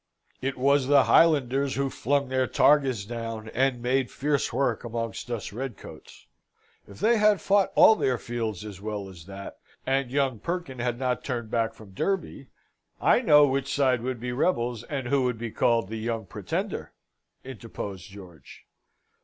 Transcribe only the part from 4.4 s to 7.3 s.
work among us redcoats. If they